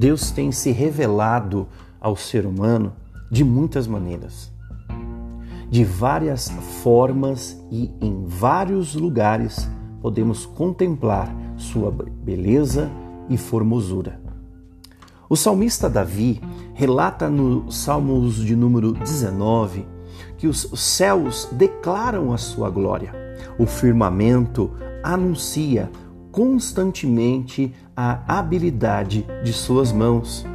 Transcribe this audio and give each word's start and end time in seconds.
Deus 0.00 0.30
tem 0.30 0.50
se 0.50 0.70
revelado 0.70 1.68
ao 2.00 2.16
ser 2.16 2.46
humano 2.46 2.94
de 3.30 3.44
muitas 3.44 3.86
maneiras, 3.86 4.50
de 5.68 5.84
várias 5.84 6.48
formas 6.82 7.62
e 7.70 7.90
em 8.00 8.24
vários 8.24 8.94
lugares 8.94 9.68
podemos 10.00 10.46
contemplar 10.46 11.30
sua 11.58 11.90
beleza 11.90 12.90
e 13.28 13.36
formosura. 13.36 14.18
O 15.28 15.36
salmista 15.36 15.86
Davi 15.86 16.40
relata 16.72 17.28
no 17.28 17.70
Salmos 17.70 18.36
de 18.36 18.56
número 18.56 18.92
19 18.92 19.86
que 20.38 20.46
os 20.46 20.66
céus 20.80 21.46
declaram 21.52 22.32
a 22.32 22.38
sua 22.38 22.70
glória, 22.70 23.12
o 23.58 23.66
firmamento 23.66 24.70
anuncia 25.04 25.90
constantemente 26.32 27.74
a 28.02 28.38
habilidade 28.38 29.26
de 29.44 29.52
suas 29.52 29.92
mãos. 29.92 30.46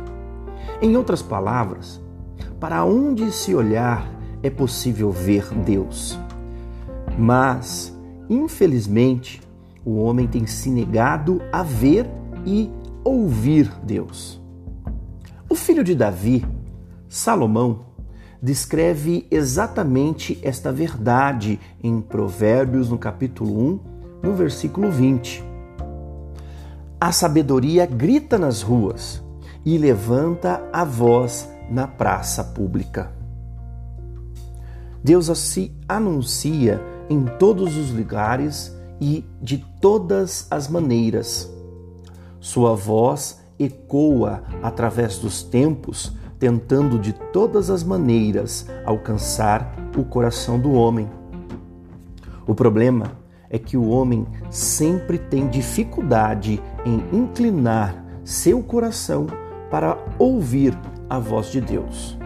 Em 0.81 0.97
outras 0.97 1.21
palavras, 1.21 2.01
para 2.59 2.83
onde 2.83 3.31
se 3.31 3.53
olhar 3.53 4.09
é 4.41 4.49
possível 4.49 5.11
ver 5.11 5.47
Deus. 5.53 6.17
Mas, 7.15 7.95
infelizmente, 8.27 9.43
o 9.85 9.97
homem 9.97 10.25
tem 10.25 10.47
se 10.47 10.71
negado 10.71 11.39
a 11.51 11.61
ver 11.61 12.09
e 12.47 12.71
ouvir 13.03 13.71
Deus. 13.83 14.41
O 15.47 15.53
filho 15.53 15.83
de 15.83 15.93
Davi, 15.93 16.43
Salomão, 17.07 17.85
descreve 18.41 19.27
exatamente 19.29 20.39
esta 20.41 20.71
verdade 20.71 21.59
em 21.83 22.01
Provérbios, 22.01 22.89
no 22.89 22.97
capítulo 22.97 23.55
1, 23.59 23.79
no 24.23 24.33
versículo 24.33 24.89
20. 24.89 25.54
A 27.05 27.11
sabedoria 27.11 27.85
grita 27.85 28.35
nas 28.35 28.63
ruas 28.63 29.23
e 29.63 29.77
levanta 29.77 30.67
a 30.73 30.83
voz 30.83 31.47
na 31.69 31.85
praça 31.85 32.43
pública. 32.43 33.11
Deus 35.03 35.27
se 35.37 35.71
anuncia 35.87 36.81
em 37.07 37.23
todos 37.37 37.77
os 37.77 37.91
lugares 37.91 38.75
e 38.99 39.23
de 39.39 39.59
todas 39.79 40.47
as 40.49 40.67
maneiras. 40.67 41.47
Sua 42.39 42.73
voz 42.73 43.39
ecoa 43.59 44.41
através 44.63 45.19
dos 45.19 45.43
tempos, 45.43 46.11
tentando 46.39 46.97
de 46.97 47.13
todas 47.13 47.69
as 47.69 47.83
maneiras 47.83 48.65
alcançar 48.83 49.75
o 49.95 50.03
coração 50.03 50.59
do 50.59 50.71
homem. 50.71 51.07
O 52.47 52.55
problema 52.55 53.11
é 53.49 53.57
que 53.57 53.77
o 53.77 53.89
homem 53.89 54.25
sempre 54.49 55.17
tem 55.17 55.47
dificuldade 55.47 56.61
em 56.85 57.03
inclinar 57.15 58.03
seu 58.23 58.61
coração 58.63 59.27
para 59.69 59.97
ouvir 60.17 60.77
a 61.09 61.19
voz 61.19 61.51
de 61.51 61.61
Deus. 61.61 62.17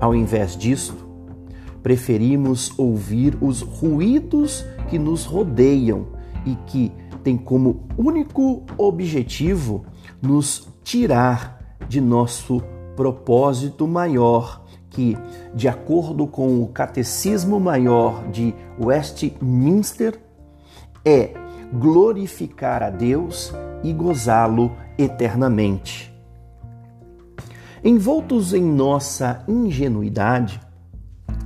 Ao 0.00 0.14
invés 0.14 0.56
disso, 0.56 0.96
preferimos 1.82 2.72
ouvir 2.78 3.36
os 3.40 3.62
ruídos 3.62 4.64
que 4.88 4.98
nos 4.98 5.24
rodeiam 5.24 6.06
e 6.46 6.54
que 6.66 6.92
têm 7.22 7.36
como 7.36 7.86
único 7.96 8.62
objetivo 8.76 9.84
nos 10.22 10.68
tirar 10.82 11.78
de 11.88 12.00
nosso 12.00 12.62
propósito 12.96 13.86
maior, 13.86 14.64
que, 14.90 15.16
de 15.54 15.68
acordo 15.68 16.26
com 16.26 16.62
o 16.62 16.68
Catecismo 16.68 17.60
Maior 17.60 18.28
de 18.28 18.54
Westminster, 18.80 20.18
é 21.04 21.32
glorificar 21.72 22.82
a 22.82 22.90
Deus 22.90 23.52
e 23.82 23.92
gozá-lo 23.92 24.72
eternamente. 24.96 26.12
Envoltos 27.84 28.52
em 28.52 28.62
nossa 28.62 29.44
ingenuidade, 29.46 30.60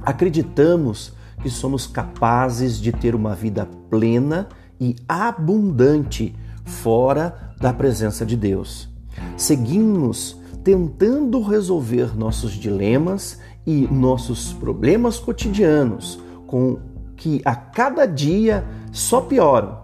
acreditamos 0.03 1.13
que 1.43 1.51
somos 1.51 1.87
capazes 1.87 2.79
de 2.79 2.93
ter 2.93 3.15
uma 3.15 3.35
vida 3.35 3.69
plena 3.91 4.49
e 4.81 4.97
abundante 5.09 6.35
fora 6.65 7.55
da 7.61 7.73
presença 7.73 8.25
de 8.25 8.37
Deus. 8.37 8.89
Seguimos 9.37 10.41
tentando 10.65 11.43
resolver 11.43 12.17
nossos 12.17 12.53
dilemas 12.53 13.39
e 13.67 13.87
nossos 13.91 14.53
problemas 14.53 15.19
cotidianos, 15.19 16.19
com 16.47 16.79
que 17.17 17.41
a 17.45 17.55
cada 17.55 18.07
dia 18.07 18.65
só 18.93 19.23
pioram 19.23 19.79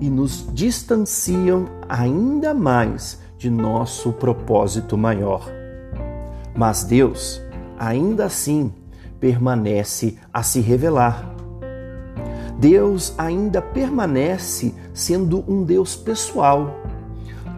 e 0.00 0.08
nos 0.08 0.46
distanciam 0.52 1.66
ainda 1.88 2.54
mais 2.54 3.20
de 3.36 3.50
nosso 3.50 4.12
propósito 4.12 4.96
maior. 4.96 5.50
Mas 6.56 6.84
Deus, 6.84 7.42
ainda 7.78 8.26
assim, 8.26 8.72
permanece 9.18 10.16
a 10.32 10.42
se 10.42 10.60
revelar. 10.60 11.34
Deus 12.58 13.12
ainda 13.18 13.60
permanece 13.60 14.72
sendo 14.94 15.44
um 15.50 15.64
Deus 15.64 15.96
pessoal. 15.96 16.80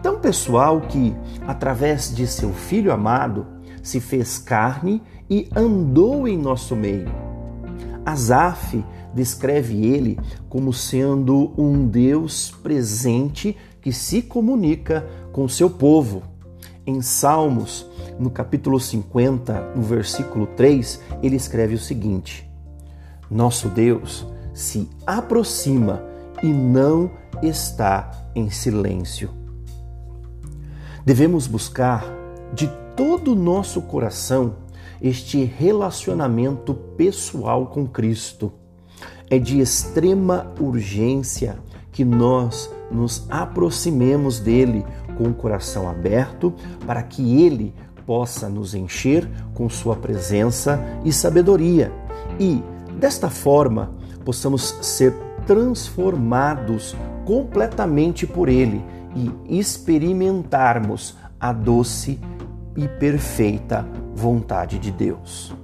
Tão 0.01 0.19
pessoal 0.19 0.81
que, 0.81 1.15
através 1.45 2.13
de 2.13 2.25
seu 2.25 2.51
Filho 2.51 2.91
amado, 2.91 3.45
se 3.83 3.99
fez 3.99 4.39
carne 4.39 5.01
e 5.29 5.47
andou 5.55 6.27
em 6.27 6.37
nosso 6.37 6.75
meio. 6.75 7.26
Asaf 8.07 8.81
descreve 9.13 9.85
ele 9.85 10.17
como 10.47 10.71
sendo 10.71 11.51
um 11.57 11.85
Deus 11.85 12.55
presente 12.63 13.57
que 13.81 13.91
se 13.91 14.21
comunica 14.21 15.05
com 15.33 15.45
seu 15.49 15.69
povo. 15.69 16.23
Em 16.85 17.01
Salmos, 17.01 17.85
no 18.17 18.29
capítulo 18.29 18.79
50, 18.79 19.73
no 19.75 19.81
versículo 19.81 20.47
3, 20.47 21.01
ele 21.21 21.35
escreve 21.35 21.75
o 21.75 21.77
seguinte: 21.77 22.49
Nosso 23.29 23.67
Deus 23.67 24.25
se 24.53 24.89
aproxima 25.05 26.01
e 26.41 26.47
não 26.47 27.11
está 27.43 28.09
em 28.33 28.49
silêncio. 28.49 29.31
Devemos 31.05 31.45
buscar 31.45 32.05
de 32.53 32.71
todo 32.95 33.33
o 33.33 33.35
nosso 33.35 33.81
coração 33.81 34.55
este 35.01 35.43
relacionamento 35.43 36.73
pessoal 36.73 37.67
com 37.67 37.87
Cristo. 37.87 38.51
É 39.29 39.37
de 39.37 39.59
extrema 39.59 40.53
urgência 40.59 41.59
que 41.91 42.05
nós 42.05 42.71
nos 42.91 43.25
aproximemos 43.29 44.39
dele 44.39 44.85
com 45.17 45.25
o 45.25 45.33
coração 45.33 45.89
aberto 45.89 46.53
para 46.85 47.03
que 47.03 47.43
ele 47.43 47.73
possa 48.05 48.47
nos 48.47 48.73
encher 48.73 49.29
com 49.53 49.69
sua 49.69 49.95
presença 49.95 50.79
e 51.03 51.11
sabedoria 51.11 51.91
e, 52.39 52.63
desta 52.97 53.29
forma, 53.29 53.91
possamos 54.23 54.77
ser 54.81 55.13
transformados 55.45 56.95
completamente 57.25 58.25
por 58.25 58.47
ele 58.47 58.83
e 59.15 59.59
experimentarmos 59.59 61.17
a 61.39 61.51
doce 61.51 62.19
e 62.75 62.87
perfeita 62.87 63.85
vontade 64.17 64.79
de 64.79 64.91
Deus. 64.91 65.55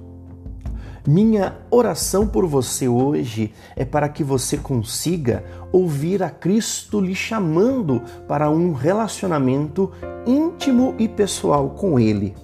Minha 1.06 1.58
oração 1.70 2.26
por 2.26 2.46
você 2.46 2.88
hoje 2.88 3.52
é 3.76 3.84
para 3.84 4.08
que 4.08 4.24
você 4.24 4.56
consiga 4.56 5.44
ouvir 5.70 6.22
a 6.22 6.30
Cristo 6.30 7.00
lhe 7.00 7.14
chamando 7.14 8.00
para 8.26 8.48
um 8.48 8.72
relacionamento 8.72 9.92
íntimo 10.24 10.94
e 10.98 11.06
pessoal 11.06 11.70
com 11.70 11.98
Ele. 11.98 12.34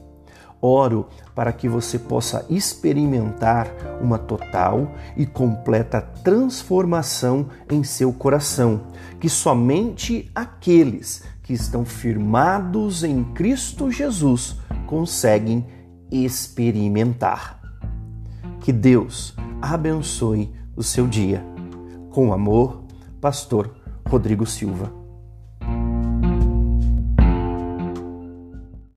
Oro 0.61 1.07
para 1.35 1.53
que 1.53 1.69
você 1.69 1.99
possa 1.99 2.45
experimentar 2.51 3.69
uma 3.99 4.19
total 4.19 4.91
e 5.17 5.25
completa 5.25 6.03
transformação 6.03 7.47
em 7.71 7.83
seu 7.83 8.13
coração, 8.13 8.83
que 9.19 9.29
somente 9.29 10.31
aqueles 10.35 11.23
que 11.43 11.55
estão 11.55 11.83
firmados 11.85 13.05
em 13.05 13.25
Cristo 13.33 13.91
Jesus 13.91 14.59
conseguem 14.87 15.65
experimentar. 16.11 17.61
Que 18.61 18.73
Deus 18.73 19.35
abençoe 19.61 20.53
o 20.77 20.83
seu 20.83 21.07
dia. 21.07 21.45
Com 22.11 22.33
amor, 22.33 22.85
Pastor 23.21 23.75
Rodrigo 24.09 24.45
Silva. 24.47 25.00